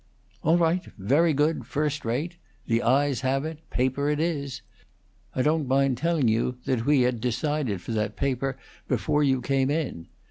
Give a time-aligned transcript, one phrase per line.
[0.41, 2.37] "All right; very good; first rate.
[2.65, 3.59] The ayes have it.
[3.69, 4.63] Paper it is.
[5.35, 9.69] I don't mind telling you that we had decided for that paper before you came
[9.69, 10.07] in.